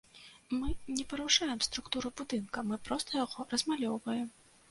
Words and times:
Мы 0.59 0.69
не 0.97 1.03
парушаем 1.11 1.59
структуру 1.65 2.11
будынка, 2.21 2.65
мы 2.71 2.81
проста 2.87 3.11
яго 3.23 3.47
размалёўваем. 3.53 4.27